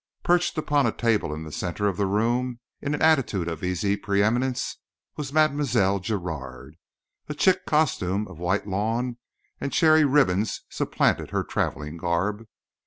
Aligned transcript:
Perched 0.23 0.57
upon 0.57 0.87
a 0.87 0.91
table 0.91 1.31
in 1.31 1.43
the 1.43 1.51
centre 1.51 1.87
of 1.87 1.95
the 1.95 2.07
room 2.07 2.59
in 2.81 2.95
an 2.95 3.03
attitude 3.03 3.47
of 3.47 3.63
easy 3.63 3.95
preëminence 3.95 4.77
was 5.15 5.31
Mlle. 5.31 5.99
Giraud. 5.99 6.71
A 7.29 7.37
chic 7.37 7.67
costume 7.67 8.27
of 8.27 8.39
white 8.39 8.67
lawn 8.67 9.17
and 9.59 9.71
cherry 9.71 10.03
ribbons 10.03 10.61
supplanted 10.71 11.29
her 11.29 11.43
travelling 11.43 11.97
garb. 11.97 12.47